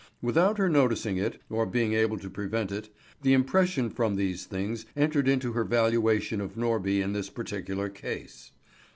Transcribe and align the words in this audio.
Without 0.19 0.57
her 0.57 0.67
noticing 0.67 1.17
it, 1.17 1.39
or 1.47 1.67
being 1.67 1.93
able 1.93 2.17
to 2.17 2.27
prevent 2.27 2.71
it, 2.71 2.89
the 3.21 3.33
impression 3.33 3.91
from 3.91 4.15
these 4.15 4.45
things 4.47 4.87
entered 4.97 5.27
into 5.27 5.53
her 5.53 5.63
valuation 5.63 6.41
of 6.41 6.55
Norby 6.57 7.01
in 7.03 7.13
this 7.13 7.29
particular 7.29 7.87
case. 7.87 8.51